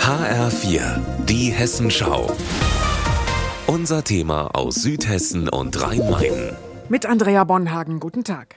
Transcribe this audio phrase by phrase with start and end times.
[0.00, 2.34] HR4, die Hessenschau.
[3.66, 6.56] Unser Thema aus Südhessen und Rhein-Main.
[6.88, 8.56] Mit Andrea Bonhagen, guten Tag.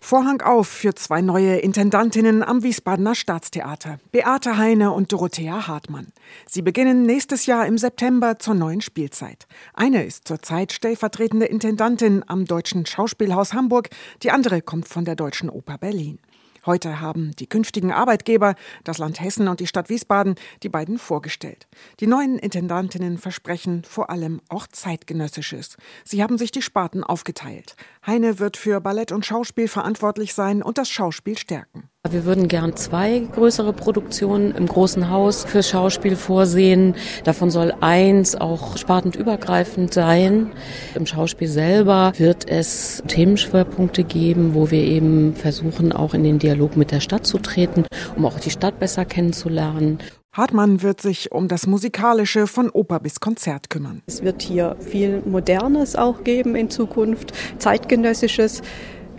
[0.00, 6.12] Vorhang auf für zwei neue Intendantinnen am Wiesbadener Staatstheater, Beate Heine und Dorothea Hartmann.
[6.46, 9.46] Sie beginnen nächstes Jahr im September zur neuen Spielzeit.
[9.72, 13.88] Eine ist zurzeit stellvertretende Intendantin am Deutschen Schauspielhaus Hamburg,
[14.22, 16.18] die andere kommt von der Deutschen Oper Berlin.
[16.66, 21.66] Heute haben die künftigen Arbeitgeber, das Land Hessen und die Stadt Wiesbaden, die beiden vorgestellt.
[22.00, 25.76] Die neuen Intendantinnen versprechen vor allem auch zeitgenössisches.
[26.04, 27.76] Sie haben sich die Sparten aufgeteilt.
[28.06, 31.90] Heine wird für Ballett und Schauspiel verantwortlich sein und das Schauspiel stärken.
[32.10, 36.96] Wir würden gern zwei größere Produktionen im großen Haus für Schauspiel vorsehen.
[37.24, 40.52] Davon soll eins auch spartenübergreifend sein.
[40.94, 46.76] Im Schauspiel selber wird es Themenschwerpunkte geben, wo wir eben versuchen, auch in den Dialog
[46.76, 49.98] mit der Stadt zu treten, um auch die Stadt besser kennenzulernen.
[50.34, 54.02] Hartmann wird sich um das Musikalische von Oper bis Konzert kümmern.
[54.06, 58.60] Es wird hier viel Modernes auch geben in Zukunft, zeitgenössisches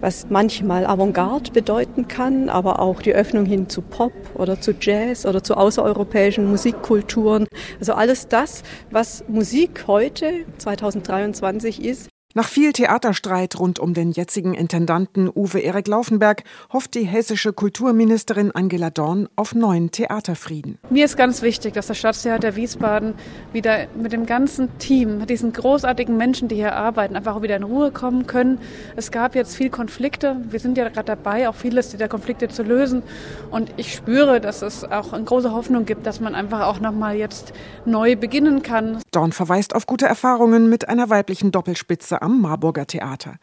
[0.01, 5.25] was manchmal Avantgarde bedeuten kann, aber auch die Öffnung hin zu Pop oder zu Jazz
[5.25, 7.47] oder zu außereuropäischen Musikkulturen.
[7.79, 14.53] Also alles das, was Musik heute 2023 ist, nach viel Theaterstreit rund um den jetzigen
[14.53, 20.77] Intendanten Uwe Erik Laufenberg hofft die hessische Kulturministerin Angela Dorn auf neuen Theaterfrieden.
[20.89, 23.13] Mir ist ganz wichtig, dass das Staatstheater Wiesbaden
[23.53, 27.55] wieder mit dem ganzen Team, mit diesen großartigen Menschen, die hier arbeiten, einfach auch wieder
[27.55, 28.59] in Ruhe kommen können.
[28.97, 30.35] Es gab jetzt viel Konflikte.
[30.49, 33.01] Wir sind ja gerade dabei, auch vieles dieser Konflikte zu lösen.
[33.49, 37.15] Und ich spüre, dass es auch eine große Hoffnung gibt, dass man einfach auch nochmal
[37.15, 37.53] jetzt
[37.85, 38.99] neu beginnen kann.
[39.11, 43.35] Dorn verweist auf gute Erfahrungen mit einer weiblichen Doppelspitze am Marburger Theater.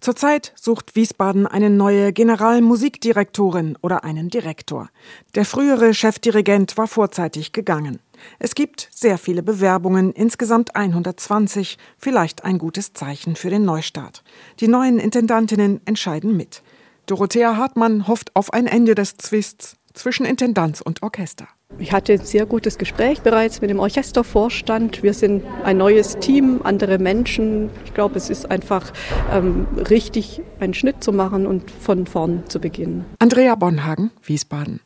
[0.00, 4.90] Zurzeit sucht Wiesbaden eine neue Generalmusikdirektorin oder einen Direktor.
[5.34, 7.98] Der frühere Chefdirigent war vorzeitig gegangen.
[8.38, 14.22] Es gibt sehr viele Bewerbungen, insgesamt 120, vielleicht ein gutes Zeichen für den Neustart.
[14.60, 16.62] Die neuen Intendantinnen entscheiden mit.
[17.06, 21.48] Dorothea Hartmann hofft auf ein Ende des Zwists zwischen Intendanz und Orchester.
[21.78, 25.02] Ich hatte ein sehr gutes Gespräch bereits mit dem Orchestervorstand.
[25.02, 27.70] Wir sind ein neues Team, andere Menschen.
[27.84, 28.92] Ich glaube, es ist einfach
[29.32, 33.04] ähm, richtig, einen Schnitt zu machen und von vorn zu beginnen.
[33.18, 34.80] Andrea Bonhagen, Wiesbaden.